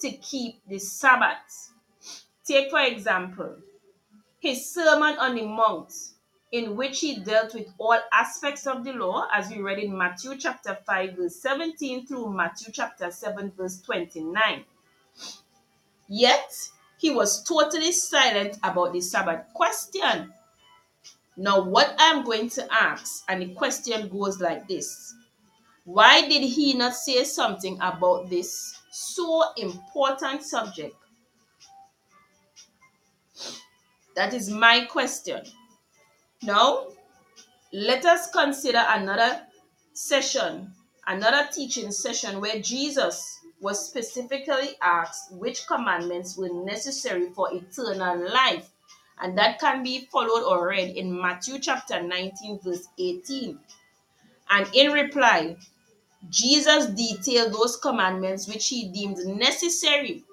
to 0.00 0.10
keep 0.12 0.60
the 0.68 0.78
Sabbath? 0.78 1.72
Take, 2.44 2.68
for 2.70 2.80
example, 2.80 3.56
his 4.40 4.74
Sermon 4.74 5.16
on 5.18 5.36
the 5.36 5.46
Mount, 5.46 5.92
in 6.52 6.76
which 6.76 7.00
he 7.00 7.20
dealt 7.20 7.54
with 7.54 7.72
all 7.78 7.98
aspects 8.12 8.66
of 8.66 8.84
the 8.84 8.92
law, 8.92 9.26
as 9.32 9.50
we 9.50 9.62
read 9.62 9.78
in 9.78 9.96
Matthew 9.96 10.36
chapter 10.36 10.76
5, 10.86 11.16
verse 11.16 11.36
17 11.36 12.06
through 12.06 12.30
Matthew 12.34 12.72
chapter 12.74 13.10
7, 13.10 13.52
verse 13.56 13.80
29. 13.80 14.64
Yet, 16.08 16.52
he 17.00 17.10
was 17.10 17.42
totally 17.44 17.92
silent 17.92 18.58
about 18.62 18.92
the 18.92 19.00
Sabbath 19.00 19.46
question. 19.54 20.34
Now, 21.34 21.62
what 21.62 21.94
I'm 21.98 22.24
going 22.24 22.50
to 22.50 22.68
ask, 22.70 23.24
and 23.26 23.40
the 23.40 23.54
question 23.54 24.08
goes 24.08 24.38
like 24.38 24.68
this 24.68 25.14
Why 25.84 26.28
did 26.28 26.42
he 26.42 26.74
not 26.74 26.94
say 26.94 27.24
something 27.24 27.78
about 27.80 28.28
this 28.28 28.78
so 28.92 29.42
important 29.56 30.42
subject? 30.42 30.94
That 34.14 34.34
is 34.34 34.50
my 34.50 34.84
question. 34.84 35.40
Now, 36.42 36.88
let 37.72 38.04
us 38.04 38.30
consider 38.30 38.84
another 38.86 39.40
session, 39.94 40.70
another 41.06 41.48
teaching 41.50 41.92
session 41.92 42.42
where 42.42 42.60
Jesus 42.60 43.39
was 43.60 43.86
specifically 43.86 44.76
asked 44.82 45.32
which 45.32 45.66
commandments 45.66 46.36
were 46.36 46.48
necessary 46.48 47.30
for 47.30 47.52
eternal 47.52 48.32
life. 48.32 48.70
And 49.22 49.36
that 49.36 49.58
can 49.60 49.82
be 49.82 50.08
followed 50.10 50.44
or 50.44 50.68
read 50.68 50.96
in 50.96 51.20
Matthew 51.20 51.58
chapter 51.58 52.02
19, 52.02 52.60
verse 52.64 52.88
18. 52.98 53.58
And 54.48 54.66
in 54.74 54.92
reply, 54.92 55.56
Jesus 56.28 56.86
detailed 56.86 57.52
those 57.52 57.76
commandments 57.76 58.48
which 58.48 58.68
he 58.68 58.88
deemed 58.88 59.18
necessary 59.26 60.24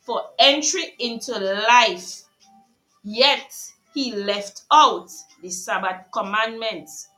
for 0.00 0.22
entry 0.38 0.94
into 0.98 1.38
life, 1.38 2.22
yet 3.04 3.54
he 3.94 4.14
left 4.14 4.62
out 4.72 5.10
the 5.42 5.50
Sabbath 5.50 6.06
commandments. 6.12 7.08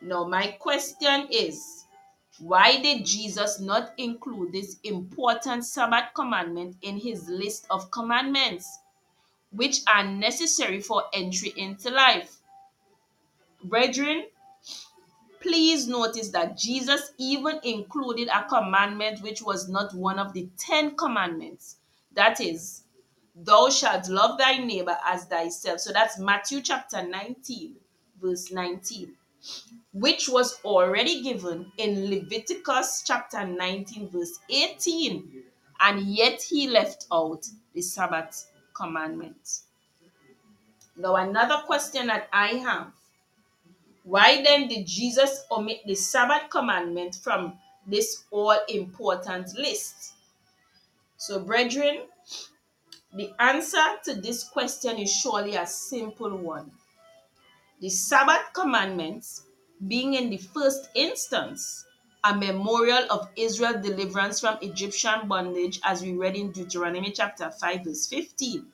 Now, 0.00 0.24
my 0.24 0.48
question 0.58 1.28
is 1.30 1.85
why 2.38 2.80
did 2.80 3.06
Jesus 3.06 3.60
not 3.60 3.92
include 3.96 4.52
this 4.52 4.76
important 4.84 5.64
Sabbath 5.64 6.12
commandment 6.14 6.76
in 6.82 6.98
his 6.98 7.28
list 7.28 7.66
of 7.70 7.90
commandments, 7.90 8.78
which 9.50 9.80
are 9.86 10.04
necessary 10.04 10.80
for 10.80 11.04
entry 11.12 11.52
into 11.56 11.90
life? 11.90 12.36
Brethren, 13.64 14.26
please 15.40 15.88
notice 15.88 16.28
that 16.30 16.58
Jesus 16.58 17.12
even 17.18 17.58
included 17.62 18.28
a 18.28 18.44
commandment 18.44 19.22
which 19.22 19.42
was 19.42 19.68
not 19.68 19.94
one 19.94 20.18
of 20.18 20.32
the 20.34 20.48
Ten 20.58 20.94
Commandments. 20.94 21.76
That 22.12 22.40
is, 22.40 22.82
thou 23.34 23.70
shalt 23.70 24.08
love 24.08 24.38
thy 24.38 24.58
neighbor 24.58 24.98
as 25.06 25.24
thyself. 25.24 25.80
So 25.80 25.92
that's 25.92 26.18
Matthew 26.18 26.60
chapter 26.60 27.02
19, 27.02 27.76
verse 28.20 28.52
19 28.52 29.16
which 30.00 30.28
was 30.28 30.60
already 30.62 31.22
given 31.22 31.72
in 31.78 32.10
Leviticus 32.10 33.02
chapter 33.06 33.46
19, 33.46 34.10
verse 34.10 34.38
18, 34.50 35.42
and 35.80 36.00
yet 36.02 36.42
he 36.42 36.68
left 36.68 37.06
out 37.10 37.46
the 37.72 37.80
Sabbath 37.80 38.50
commandment. 38.74 39.60
Now, 40.98 41.16
another 41.16 41.62
question 41.64 42.08
that 42.08 42.28
I 42.30 42.48
have 42.48 42.92
why 44.04 44.40
then 44.42 44.68
did 44.68 44.86
Jesus 44.86 45.44
omit 45.50 45.80
the 45.84 45.96
Sabbath 45.96 46.48
commandment 46.48 47.16
from 47.16 47.54
this 47.86 48.22
all 48.30 48.56
important 48.68 49.56
list? 49.58 50.12
So, 51.16 51.40
brethren, 51.40 52.02
the 53.14 53.32
answer 53.40 53.84
to 54.04 54.14
this 54.14 54.44
question 54.44 54.98
is 54.98 55.12
surely 55.12 55.56
a 55.56 55.66
simple 55.66 56.36
one. 56.36 56.70
The 57.80 57.88
Sabbath 57.88 58.52
commandments 58.52 59.45
being 59.86 60.14
in 60.14 60.30
the 60.30 60.38
first 60.38 60.88
instance 60.94 61.84
a 62.24 62.34
memorial 62.34 63.06
of 63.10 63.28
Israel's 63.36 63.86
deliverance 63.86 64.40
from 64.40 64.58
Egyptian 64.60 65.28
bondage, 65.28 65.78
as 65.84 66.02
we 66.02 66.12
read 66.14 66.34
in 66.34 66.50
Deuteronomy 66.50 67.12
chapter 67.12 67.50
5, 67.50 67.84
verse 67.84 68.06
15. 68.08 68.66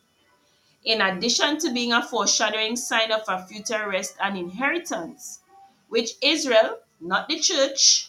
In 0.84 1.00
addition 1.00 1.58
to 1.58 1.72
being 1.72 1.92
a 1.92 2.02
foreshadowing 2.02 2.76
sign 2.76 3.12
of 3.12 3.22
a 3.28 3.44
future 3.46 3.88
rest 3.88 4.16
and 4.20 4.38
inheritance, 4.38 5.40
which 5.88 6.12
Israel, 6.22 6.78
not 7.00 7.28
the 7.28 7.38
church, 7.38 8.08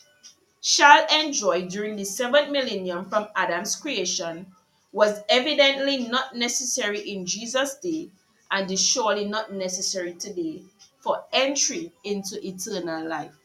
shall 0.62 1.06
enjoy 1.14 1.68
during 1.68 1.98
the 1.98 2.06
seventh 2.06 2.52
millennium 2.52 3.10
from 3.10 3.28
Adam's 3.36 3.76
creation, 3.76 4.46
was 4.94 5.20
evidently 5.28 6.08
not 6.08 6.36
necessary 6.36 7.02
in 7.02 7.26
Jesus' 7.26 7.76
day 7.82 8.10
and 8.50 8.72
is 8.72 8.86
surely 8.86 9.26
not 9.26 9.52
necessary 9.52 10.14
today 10.14 10.64
for 11.04 11.26
entry 11.34 11.92
into 12.06 12.40
eternal 12.48 13.06
life. 13.06 13.36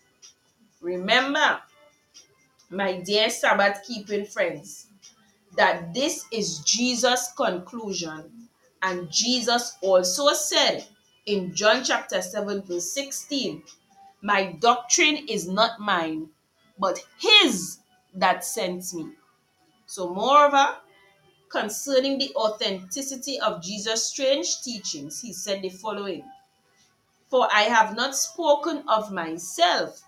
Remember, 0.81 1.61
my 2.71 3.01
dear 3.01 3.29
Sabbath 3.31 3.83
keeping 3.85 4.25
friends, 4.25 4.87
that 5.57 5.93
this 5.93 6.25
is 6.31 6.61
Jesus' 6.61 7.33
conclusion. 7.37 8.31
And 8.81 9.11
Jesus 9.11 9.77
also 9.83 10.33
said 10.35 10.87
in 11.27 11.53
John 11.53 11.83
chapter 11.83 12.23
7, 12.23 12.63
verse 12.63 12.93
16, 12.93 13.65
My 14.23 14.53
doctrine 14.61 15.27
is 15.29 15.49
not 15.49 15.81
mine, 15.81 16.29
but 16.79 17.01
his 17.19 17.79
that 18.15 18.45
sent 18.45 18.95
me. 18.95 19.09
So, 19.87 20.15
moreover, 20.15 20.77
concerning 21.51 22.19
the 22.19 22.33
authenticity 22.37 23.41
of 23.41 23.61
Jesus' 23.65 24.07
strange 24.07 24.63
teachings, 24.63 25.21
he 25.21 25.33
said 25.33 25.63
the 25.63 25.71
following 25.71 26.23
For 27.29 27.49
I 27.53 27.63
have 27.63 27.95
not 27.95 28.17
spoken 28.17 28.85
of 28.89 29.13
myself, 29.13 30.03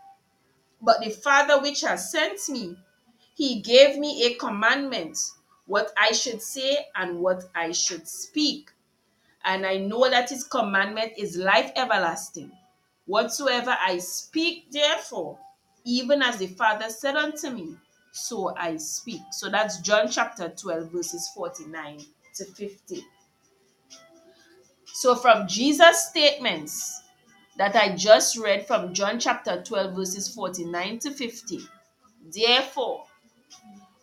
but 0.80 1.00
the 1.00 1.10
Father 1.10 1.60
which 1.60 1.82
has 1.82 2.10
sent 2.10 2.48
me, 2.48 2.76
he 3.34 3.60
gave 3.60 3.98
me 3.98 4.26
a 4.26 4.34
commandment, 4.34 5.18
what 5.66 5.92
I 5.98 6.12
should 6.12 6.42
say 6.42 6.86
and 6.96 7.20
what 7.20 7.44
I 7.54 7.72
should 7.72 8.08
speak. 8.08 8.70
And 9.44 9.66
I 9.66 9.78
know 9.78 10.08
that 10.08 10.30
his 10.30 10.44
commandment 10.44 11.12
is 11.16 11.36
life 11.36 11.72
everlasting. 11.76 12.52
Whatsoever 13.06 13.76
I 13.78 13.98
speak, 13.98 14.70
therefore, 14.70 15.38
even 15.84 16.22
as 16.22 16.38
the 16.38 16.46
Father 16.46 16.90
said 16.90 17.16
unto 17.16 17.50
me, 17.50 17.76
so 18.12 18.54
I 18.56 18.76
speak. 18.76 19.22
So 19.32 19.50
that's 19.50 19.80
John 19.80 20.08
chapter 20.10 20.48
12, 20.48 20.90
verses 20.90 21.30
49 21.34 22.00
to 22.36 22.44
50. 22.44 23.04
So, 24.92 25.14
from 25.14 25.46
Jesus' 25.48 26.08
statements, 26.08 26.99
that 27.60 27.76
I 27.76 27.94
just 27.94 28.38
read 28.38 28.66
from 28.66 28.94
John 28.94 29.20
chapter 29.20 29.62
12, 29.62 29.94
verses 29.94 30.34
49 30.34 30.98
to 31.00 31.10
50. 31.10 31.60
Therefore, 32.34 33.04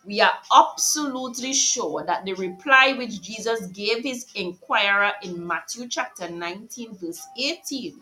we 0.05 0.21
are 0.21 0.33
absolutely 0.55 1.53
sure 1.53 2.05
that 2.05 2.23
the 2.23 2.35
reply 2.35 2.93
which 2.95 3.19
Jesus 3.19 3.65
gave 3.65 4.03
his 4.03 4.27
inquirer 4.35 5.13
in 5.23 5.47
Matthew 5.47 5.87
chapter 5.87 6.29
19, 6.29 6.97
verse 6.97 7.25
18, 7.35 7.99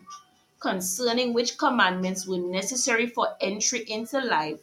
concerning 0.60 1.32
which 1.32 1.56
commandments 1.56 2.26
were 2.26 2.36
necessary 2.36 3.06
for 3.06 3.28
entry 3.40 3.86
into 3.88 4.20
life, 4.20 4.60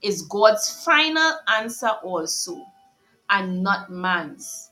is 0.00 0.22
God's 0.22 0.82
final 0.86 1.34
answer 1.54 1.90
also, 2.02 2.64
and 3.28 3.62
not 3.62 3.90
man's. 3.90 4.70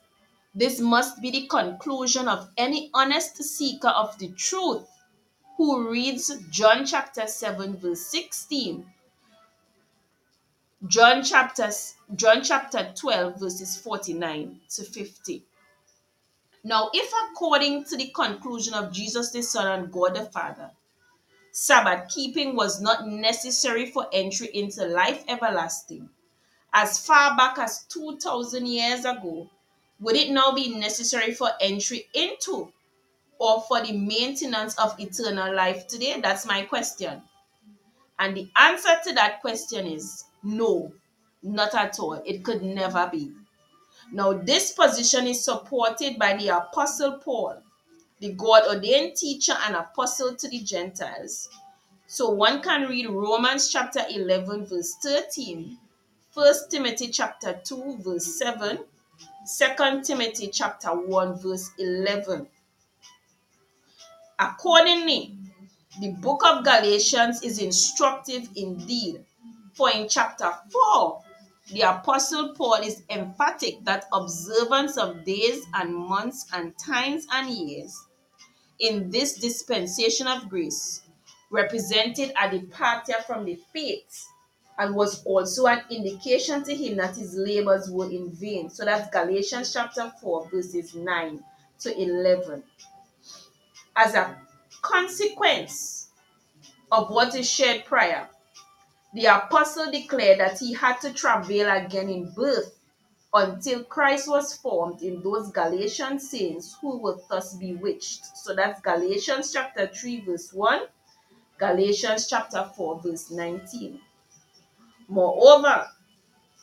This 0.54 0.80
must 0.80 1.20
be 1.20 1.30
the 1.30 1.46
conclusion 1.46 2.26
of 2.26 2.48
any 2.56 2.88
honest 2.94 3.36
seeker 3.36 3.88
of 3.88 4.18
the 4.18 4.28
truth 4.28 4.88
who 5.56 5.90
reads 5.90 6.34
John 6.50 6.84
chapter 6.86 7.26
7, 7.26 7.76
verse 7.76 8.06
16, 8.06 8.86
John 10.88 11.22
chapter 11.22 11.70
John 12.16 12.42
chapter 12.42 12.92
12 12.96 13.38
verses 13.38 13.76
49 13.76 14.60
to 14.70 14.82
50. 14.82 15.44
Now, 16.64 16.90
if 16.92 17.12
according 17.30 17.84
to 17.84 17.96
the 17.96 18.08
conclusion 18.08 18.74
of 18.74 18.92
Jesus 18.92 19.30
the 19.30 19.42
Son 19.42 19.68
and 19.68 19.92
God 19.92 20.16
the 20.16 20.24
Father, 20.24 20.72
Sabbath 21.52 22.08
keeping 22.08 22.56
was 22.56 22.80
not 22.80 23.06
necessary 23.06 23.86
for 23.86 24.08
entry 24.12 24.48
into 24.52 24.84
life 24.84 25.22
everlasting, 25.28 26.10
as 26.72 27.06
far 27.06 27.36
back 27.36 27.58
as 27.58 27.84
2000 27.84 28.66
years 28.66 29.04
ago, 29.04 29.48
would 30.00 30.16
it 30.16 30.32
now 30.32 30.50
be 30.50 30.74
necessary 30.74 31.32
for 31.32 31.50
entry 31.60 32.08
into 32.12 32.72
or 33.42 33.60
for 33.62 33.84
the 33.84 33.92
maintenance 33.92 34.78
of 34.78 34.94
eternal 35.00 35.52
life 35.52 35.88
today? 35.88 36.20
That's 36.22 36.46
my 36.46 36.62
question. 36.62 37.20
And 38.20 38.36
the 38.36 38.48
answer 38.54 38.94
to 39.02 39.14
that 39.14 39.40
question 39.40 39.84
is 39.88 40.24
no, 40.44 40.92
not 41.42 41.74
at 41.74 41.98
all. 41.98 42.22
It 42.24 42.44
could 42.44 42.62
never 42.62 43.08
be. 43.10 43.32
Now, 44.12 44.32
this 44.32 44.70
position 44.70 45.26
is 45.26 45.44
supported 45.44 46.20
by 46.20 46.36
the 46.36 46.50
Apostle 46.50 47.18
Paul, 47.18 47.56
the 48.20 48.32
God 48.32 48.68
ordained 48.68 49.16
teacher 49.16 49.54
and 49.66 49.74
apostle 49.74 50.36
to 50.36 50.48
the 50.48 50.60
Gentiles. 50.60 51.48
So 52.06 52.30
one 52.30 52.62
can 52.62 52.88
read 52.88 53.10
Romans 53.10 53.70
chapter 53.70 54.02
11, 54.08 54.66
verse 54.66 54.94
13, 55.02 55.78
1 56.32 56.54
Timothy 56.70 57.08
chapter 57.08 57.60
2, 57.64 57.98
verse 58.02 58.38
7, 58.38 58.78
2 59.58 60.02
Timothy 60.04 60.46
chapter 60.46 60.90
1, 60.90 61.40
verse 61.40 61.70
11. 61.78 62.46
Accordingly, 64.42 65.36
the 66.00 66.10
book 66.20 66.42
of 66.44 66.64
Galatians 66.64 67.42
is 67.42 67.60
instructive 67.60 68.48
indeed, 68.56 69.24
for 69.74 69.88
in 69.90 70.08
chapter 70.08 70.50
4, 70.72 71.22
the 71.70 71.82
Apostle 71.82 72.52
Paul 72.54 72.82
is 72.82 73.02
emphatic 73.08 73.84
that 73.84 74.06
observance 74.12 74.98
of 74.98 75.24
days 75.24 75.64
and 75.74 75.94
months 75.94 76.48
and 76.52 76.76
times 76.76 77.24
and 77.32 77.50
years 77.50 77.96
in 78.80 79.10
this 79.10 79.34
dispensation 79.34 80.26
of 80.26 80.48
grace 80.48 81.02
represented 81.52 82.32
a 82.40 82.50
departure 82.50 83.22
from 83.24 83.44
the 83.44 83.56
faith 83.72 84.26
and 84.78 84.96
was 84.96 85.22
also 85.24 85.66
an 85.66 85.82
indication 85.88 86.64
to 86.64 86.74
him 86.74 86.96
that 86.96 87.16
his 87.16 87.36
labors 87.36 87.88
were 87.92 88.10
in 88.10 88.32
vain. 88.32 88.68
So 88.70 88.84
that's 88.84 89.08
Galatians 89.10 89.72
chapter 89.72 90.12
4, 90.20 90.48
verses 90.50 90.96
9 90.96 91.44
to 91.80 91.96
11. 91.96 92.64
As 93.94 94.14
a 94.14 94.38
consequence 94.80 96.08
of 96.90 97.10
what 97.10 97.34
is 97.34 97.48
shared 97.48 97.84
prior, 97.84 98.28
the 99.14 99.26
apostle 99.26 99.90
declared 99.90 100.40
that 100.40 100.58
he 100.58 100.72
had 100.72 101.00
to 101.02 101.12
travail 101.12 101.70
again 101.70 102.08
in 102.08 102.32
birth 102.32 102.78
until 103.34 103.84
Christ 103.84 104.28
was 104.28 104.56
formed 104.56 105.02
in 105.02 105.22
those 105.22 105.50
Galatian 105.50 106.18
saints 106.18 106.76
who 106.80 106.98
were 106.98 107.18
thus 107.28 107.54
bewitched. 107.54 108.36
So 108.36 108.54
that's 108.54 108.80
Galatians 108.80 109.52
chapter 109.52 109.86
3, 109.86 110.20
verse 110.22 110.52
1, 110.52 110.82
Galatians 111.58 112.26
chapter 112.26 112.70
4, 112.76 113.00
verse 113.00 113.30
19. 113.30 114.00
Moreover, 115.08 115.86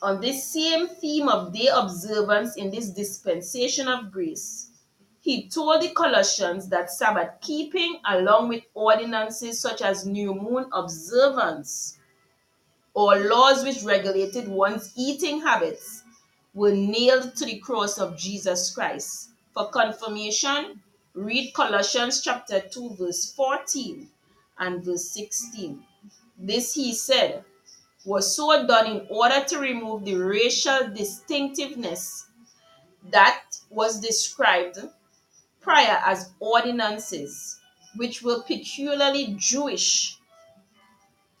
on 0.02 0.20
this 0.20 0.44
same 0.44 0.88
theme 0.88 1.28
of 1.28 1.52
day 1.52 1.68
observance 1.72 2.56
in 2.56 2.70
this 2.70 2.90
dispensation 2.90 3.86
of 3.86 4.10
grace, 4.10 4.69
he 5.22 5.48
told 5.48 5.82
the 5.82 5.90
Colossians 5.90 6.68
that 6.70 6.90
Sabbath 6.90 7.40
keeping, 7.42 8.00
along 8.08 8.48
with 8.48 8.64
ordinances 8.72 9.60
such 9.60 9.82
as 9.82 10.06
new 10.06 10.34
moon 10.34 10.66
observance, 10.72 11.98
or 12.94 13.16
laws 13.16 13.62
which 13.62 13.82
regulated 13.82 14.48
one's 14.48 14.92
eating 14.96 15.42
habits 15.42 16.02
were 16.54 16.72
nailed 16.72 17.36
to 17.36 17.44
the 17.44 17.58
cross 17.58 17.98
of 17.98 18.16
Jesus 18.16 18.70
Christ. 18.74 19.30
For 19.52 19.68
confirmation, 19.68 20.80
read 21.14 21.52
Colossians 21.52 22.22
chapter 22.22 22.60
2, 22.60 22.96
verse 22.98 23.32
14 23.34 24.08
and 24.58 24.84
verse 24.84 25.10
16. 25.10 25.82
This, 26.38 26.72
he 26.74 26.94
said, 26.94 27.44
was 28.06 28.34
so 28.34 28.66
done 28.66 28.86
in 28.86 29.06
order 29.10 29.44
to 29.44 29.58
remove 29.58 30.04
the 30.04 30.14
racial 30.14 30.88
distinctiveness 30.94 32.26
that 33.10 33.42
was 33.68 34.00
described 34.00 34.78
prior 35.60 36.00
as 36.04 36.30
ordinances, 36.40 37.60
which 37.96 38.22
were 38.22 38.42
peculiarly 38.42 39.34
Jewish 39.38 40.20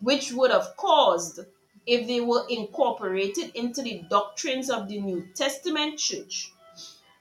which 0.00 0.32
would 0.32 0.50
have 0.50 0.76
caused 0.76 1.40
if 1.86 2.06
they 2.06 2.20
were 2.20 2.44
incorporated 2.48 3.52
into 3.54 3.82
the 3.82 4.02
doctrines 4.08 4.70
of 4.70 4.88
the 4.88 5.00
New 5.00 5.26
Testament 5.34 5.98
church. 5.98 6.52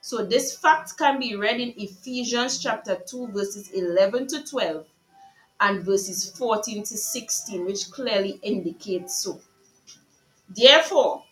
So 0.02 0.26
this 0.26 0.58
fact 0.58 0.98
can 0.98 1.20
be 1.20 1.36
read 1.36 1.60
in 1.60 1.74
Ephesians 1.78 2.60
chapter 2.60 2.98
2 3.08 3.28
verses 3.28 3.70
11 3.72 4.28
to 4.28 4.44
12 4.44 4.86
and 5.62 5.84
verses 5.84 6.32
14 6.38 6.84
to 6.84 6.98
16 6.98 7.66
which 7.66 7.92
clearly 7.92 8.40
indicates 8.42 9.22
so. 9.22 9.40
Therefore, 10.50 11.24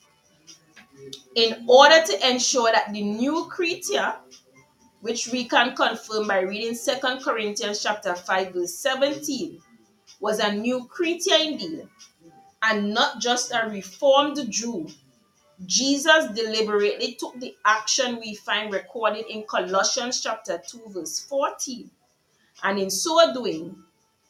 in 1.36 1.65
order 1.67 2.03
to 2.06 2.30
ensure 2.30 2.71
that 2.71 2.91
the 2.91 3.01
new 3.01 3.45
creature 3.45 4.15
which 5.01 5.27
we 5.27 5.45
can 5.45 5.75
confirm 5.75 6.27
by 6.27 6.41
reading 6.41 6.75
Second 6.75 7.23
Corinthians 7.23 7.81
chapter 7.81 8.15
5 8.15 8.53
verse 8.53 8.75
17 8.75 9.62
was 10.19 10.39
a 10.39 10.51
new 10.51 10.86
creature 10.86 11.36
indeed, 11.39 11.88
and 12.63 12.93
not 12.93 13.19
just 13.19 13.51
a 13.51 13.69
reformed 13.69 14.51
Jew. 14.51 14.88
Jesus 15.65 16.27
deliberately 16.36 17.15
took 17.19 17.39
the 17.39 17.55
action 17.65 18.19
we 18.19 18.36
find 18.36 18.71
recorded 18.71 19.25
in 19.27 19.43
Colossians 19.43 20.21
chapter 20.21 20.62
2, 20.67 20.83
verse 20.89 21.19
14. 21.21 21.89
And 22.63 22.79
in 22.79 22.89
so 22.89 23.33
doing, 23.33 23.75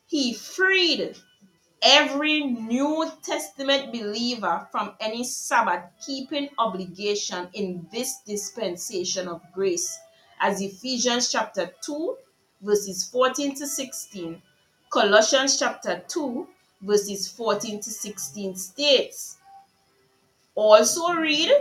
he 0.08 0.34
freed 0.34 1.15
every 1.82 2.43
New 2.43 3.10
Testament 3.21 3.91
believer 3.91 4.67
from 4.71 4.93
any 4.99 5.23
Sabbath 5.23 5.84
keeping 6.06 6.49
obligation 6.58 7.49
in 7.53 7.88
this 7.91 8.21
dispensation 8.25 9.27
of 9.27 9.41
grace, 9.53 9.99
as 10.39 10.62
Ephesians 10.62 11.32
chapter 11.32 11.71
2, 11.82 12.17
verses 12.62 13.06
14 13.06 13.56
to 13.56 13.67
16 13.67 14.41
Colossians 14.89 15.60
chapter 15.60 16.02
2, 16.08 16.47
verses 16.82 17.28
14 17.28 17.82
to 17.82 17.89
16 17.89 18.56
states. 18.56 19.38
Also 20.56 21.13
read 21.13 21.52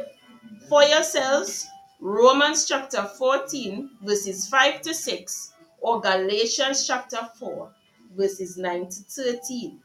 for 0.69 0.83
yourselves 0.85 1.67
Romans 2.01 2.67
chapter 2.67 3.03
14, 3.03 3.91
verses 4.03 4.49
5 4.49 4.81
to 4.83 4.95
6, 4.95 5.53
or 5.81 6.01
Galatians 6.01 6.87
chapter 6.87 7.29
4, 7.39 7.71
verses 8.17 8.57
9 8.57 8.89
to 8.89 9.03
13, 9.03 9.81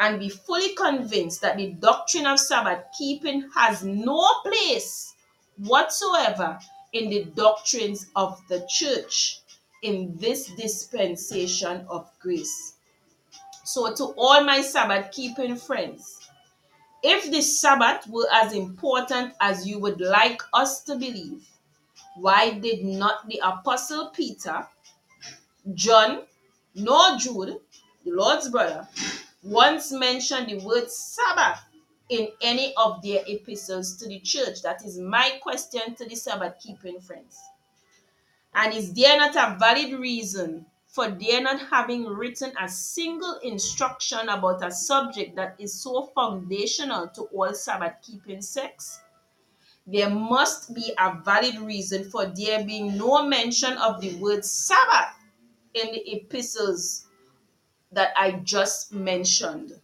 and 0.00 0.18
be 0.18 0.28
fully 0.28 0.74
convinced 0.74 1.40
that 1.42 1.58
the 1.58 1.72
doctrine 1.74 2.26
of 2.26 2.40
Sabbath 2.40 2.84
keeping 2.98 3.48
has 3.54 3.84
no 3.84 4.26
place 4.42 5.14
whatsoever 5.58 6.58
in 6.92 7.10
the 7.10 7.24
doctrines 7.24 8.06
of 8.16 8.40
the 8.48 8.66
church 8.68 9.40
in 9.82 10.16
this 10.18 10.48
dispensation 10.54 11.84
of 11.88 12.10
grace. 12.20 12.74
So, 13.64 13.94
to 13.94 14.04
all 14.16 14.42
my 14.44 14.60
Sabbath 14.62 15.12
keeping 15.12 15.56
friends, 15.56 16.28
if 17.02 17.30
the 17.30 17.40
Sabbath 17.40 18.06
were 18.08 18.28
as 18.32 18.52
important 18.52 19.34
as 19.40 19.66
you 19.66 19.78
would 19.78 20.00
like 20.00 20.42
us 20.52 20.82
to 20.84 20.96
believe, 20.96 21.46
why 22.16 22.50
did 22.50 22.84
not 22.84 23.26
the 23.28 23.40
Apostle 23.42 24.08
Peter, 24.08 24.66
John, 25.74 26.22
nor 26.74 27.16
Jude, 27.16 27.60
the 28.04 28.10
Lord's 28.10 28.48
brother, 28.48 28.86
once 29.42 29.92
mention 29.92 30.46
the 30.46 30.64
word 30.64 30.90
Sabbath 30.90 31.60
in 32.10 32.28
any 32.42 32.74
of 32.76 33.00
their 33.02 33.22
epistles 33.26 33.96
to 33.96 34.08
the 34.08 34.20
church? 34.20 34.62
That 34.62 34.84
is 34.84 34.98
my 34.98 35.38
question 35.42 35.94
to 35.94 36.04
the 36.04 36.16
Sabbath 36.16 36.56
keeping 36.60 37.00
friends. 37.00 37.38
And 38.54 38.74
is 38.74 38.92
there 38.92 39.16
not 39.16 39.36
a 39.36 39.56
valid 39.58 39.98
reason 39.98 40.66
for 40.86 41.08
their 41.08 41.40
not 41.40 41.60
having 41.70 42.04
written 42.04 42.52
a 42.60 42.68
single 42.68 43.38
instruction 43.44 44.28
about 44.28 44.64
a 44.66 44.72
subject 44.72 45.36
that 45.36 45.54
is 45.60 45.72
so 45.72 46.10
foundational 46.14 47.06
to 47.08 47.22
all 47.32 47.54
Sabbath 47.54 47.94
keeping 48.02 48.42
sects? 48.42 49.00
There 49.86 50.10
must 50.10 50.74
be 50.74 50.92
a 50.98 51.16
valid 51.24 51.58
reason 51.60 52.10
for 52.10 52.26
there 52.26 52.64
being 52.64 52.96
no 52.98 53.24
mention 53.26 53.72
of 53.74 54.00
the 54.00 54.16
word 54.16 54.44
Sabbath 54.44 55.14
in 55.74 55.92
the 55.92 56.12
epistles 56.12 57.06
that 57.92 58.12
I 58.16 58.32
just 58.32 58.92
mentioned, 58.92 59.80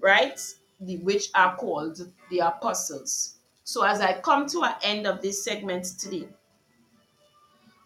right? 0.00 0.40
The, 0.82 0.98
which 0.98 1.30
are 1.34 1.56
called 1.56 1.98
the 2.30 2.38
apostles. 2.40 3.36
So, 3.64 3.84
as 3.84 4.00
I 4.00 4.20
come 4.20 4.46
to 4.48 4.62
an 4.64 4.74
end 4.82 5.06
of 5.06 5.22
this 5.22 5.44
segment 5.44 5.86
today, 5.98 6.28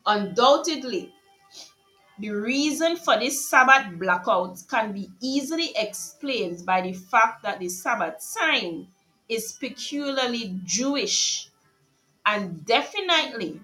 undoubtedly, 0.06 1.12
the 2.18 2.30
reason 2.30 2.96
for 2.96 3.18
this 3.18 3.50
Sabbath 3.50 3.98
blackout 3.98 4.58
can 4.70 4.92
be 4.92 5.10
easily 5.20 5.72
explained 5.76 6.64
by 6.64 6.80
the 6.80 6.94
fact 6.94 7.42
that 7.42 7.58
the 7.58 7.68
Sabbath 7.68 8.22
sign 8.22 8.88
is 9.28 9.52
peculiarly 9.60 10.58
Jewish 10.64 11.50
and 12.24 12.64
definitely 12.64 13.60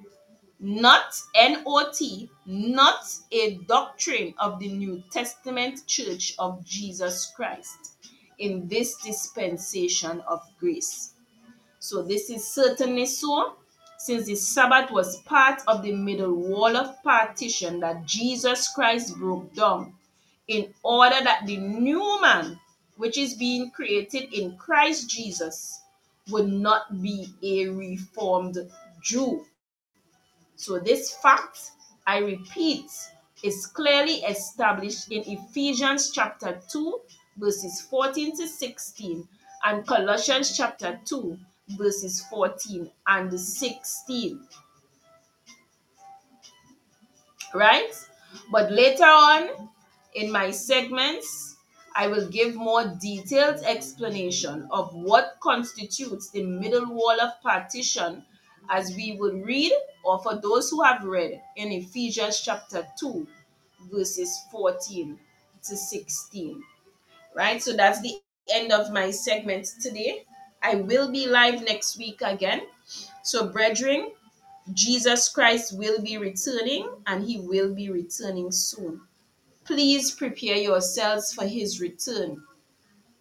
not 0.60 1.14
NOT, 1.34 2.00
not 2.46 3.04
a 3.32 3.54
doctrine 3.66 4.34
of 4.38 4.60
the 4.60 4.68
New 4.68 5.02
Testament 5.10 5.86
Church 5.86 6.34
of 6.38 6.64
Jesus 6.64 7.32
Christ 7.34 7.96
in 8.42 8.66
this 8.66 8.96
dispensation 8.96 10.20
of 10.26 10.42
grace. 10.58 11.14
So, 11.78 12.02
this 12.02 12.28
is 12.28 12.46
certainly 12.46 13.06
so, 13.06 13.54
since 13.98 14.26
the 14.26 14.34
Sabbath 14.34 14.90
was 14.90 15.20
part 15.20 15.62
of 15.68 15.82
the 15.82 15.92
middle 15.92 16.34
wall 16.34 16.76
of 16.76 17.00
partition 17.04 17.78
that 17.80 18.04
Jesus 18.04 18.68
Christ 18.74 19.16
broke 19.16 19.54
down 19.54 19.94
in 20.48 20.74
order 20.82 21.22
that 21.22 21.46
the 21.46 21.56
new 21.56 22.20
man, 22.20 22.58
which 22.96 23.16
is 23.16 23.34
being 23.34 23.70
created 23.70 24.34
in 24.34 24.56
Christ 24.56 25.08
Jesus, 25.08 25.80
would 26.28 26.48
not 26.48 27.00
be 27.00 27.32
a 27.44 27.68
reformed 27.68 28.58
Jew. 29.04 29.46
So, 30.56 30.80
this 30.80 31.14
fact, 31.14 31.70
I 32.08 32.18
repeat, 32.18 32.90
is 33.44 33.66
clearly 33.66 34.16
established 34.24 35.12
in 35.12 35.22
Ephesians 35.26 36.10
chapter 36.10 36.60
2, 36.70 37.00
verses 37.36 37.80
14 37.80 38.36
to 38.36 38.48
16, 38.48 39.28
and 39.64 39.86
Colossians 39.86 40.56
chapter 40.56 41.00
2, 41.04 41.38
verses 41.70 42.24
14 42.30 42.90
and 43.06 43.40
16. 43.40 44.40
Right? 47.54 47.92
But 48.50 48.72
later 48.72 49.04
on 49.04 49.68
in 50.14 50.32
my 50.32 50.50
segments, 50.50 51.56
I 51.94 52.06
will 52.06 52.28
give 52.28 52.54
more 52.54 52.84
detailed 53.00 53.62
explanation 53.64 54.66
of 54.70 54.94
what 54.94 55.36
constitutes 55.40 56.30
the 56.30 56.42
middle 56.42 56.86
wall 56.86 57.20
of 57.20 57.40
partition 57.42 58.24
as 58.70 58.94
we 58.96 59.16
will 59.16 59.34
read, 59.34 59.72
or 60.04 60.18
for 60.20 60.36
those 60.36 60.70
who 60.70 60.82
have 60.82 61.04
read, 61.04 61.40
in 61.56 61.72
Ephesians 61.72 62.40
chapter 62.40 62.86
2, 62.98 63.26
verses 63.90 64.38
14 64.50 65.18
to 65.64 65.76
16. 65.76 66.62
Right? 67.34 67.62
So 67.62 67.72
that's 67.74 68.00
the 68.02 68.14
end 68.52 68.72
of 68.72 68.92
my 68.92 69.10
segment 69.10 69.68
today. 69.80 70.24
I 70.62 70.76
will 70.76 71.10
be 71.10 71.26
live 71.26 71.64
next 71.64 71.98
week 71.98 72.20
again. 72.22 72.62
So, 73.24 73.48
brethren, 73.48 74.12
Jesus 74.72 75.28
Christ 75.28 75.76
will 75.76 76.00
be 76.02 76.18
returning 76.18 76.88
and 77.06 77.24
he 77.24 77.40
will 77.40 77.74
be 77.74 77.90
returning 77.90 78.52
soon. 78.52 79.00
Please 79.64 80.12
prepare 80.12 80.56
yourselves 80.56 81.32
for 81.32 81.46
his 81.46 81.80
return. 81.80 82.42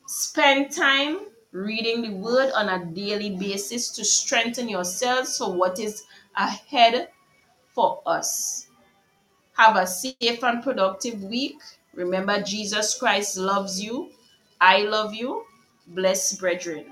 Spend 0.08 0.72
time 0.72 1.20
reading 1.52 2.02
the 2.02 2.14
word 2.16 2.52
on 2.54 2.70
a 2.70 2.86
daily 2.86 3.36
basis 3.36 3.90
to 3.92 4.06
strengthen 4.06 4.70
yourselves 4.70 5.38
for 5.38 5.54
what 5.54 5.80
is 5.80 6.04
ahead 6.36 7.10
for 7.74 8.02
us. 8.06 8.68
Have 9.58 9.76
a 9.76 9.86
safe 9.88 10.44
and 10.44 10.64
productive 10.64 11.24
week. 11.24 11.60
Remember, 11.94 12.42
Jesus 12.42 12.98
Christ 12.98 13.38
loves 13.38 13.82
you. 13.82 14.12
I 14.60 14.84
love 14.84 15.14
you. 15.14 15.46
Bless 15.88 16.34
brethren. 16.38 16.86